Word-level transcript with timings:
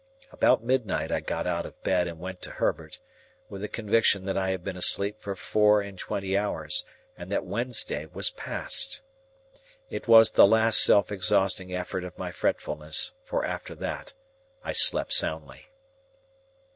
About 0.31 0.63
midnight 0.63 1.11
I 1.11 1.19
got 1.19 1.45
out 1.45 1.63
of 1.63 1.79
bed 1.83 2.07
and 2.07 2.17
went 2.17 2.41
to 2.41 2.49
Herbert, 2.53 2.97
with 3.49 3.61
the 3.61 3.67
conviction 3.67 4.25
that 4.25 4.35
I 4.35 4.49
had 4.49 4.63
been 4.63 4.75
asleep 4.75 5.21
for 5.21 5.35
four 5.35 5.79
and 5.79 5.95
twenty 5.95 6.35
hours, 6.35 6.83
and 7.15 7.31
that 7.31 7.45
Wednesday 7.45 8.07
was 8.07 8.31
past. 8.31 9.01
It 9.91 10.07
was 10.07 10.31
the 10.31 10.47
last 10.47 10.83
self 10.83 11.11
exhausting 11.11 11.71
effort 11.71 12.03
of 12.03 12.17
my 12.17 12.31
fretfulness, 12.31 13.11
for 13.23 13.45
after 13.45 13.75
that 13.75 14.15
I 14.63 14.71
slept 14.71 15.13
soundly. 15.13 15.67